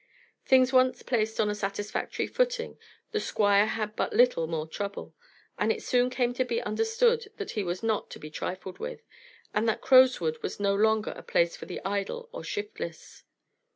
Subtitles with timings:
[0.47, 2.79] Things once placed on a satisfactory footing,
[3.11, 5.13] the Squire had but little more trouble,
[5.59, 9.01] and it soon came to be understood that he was not to be trifled with,
[9.53, 13.25] and that Crowswood was no longer a place for the idle or shiftless.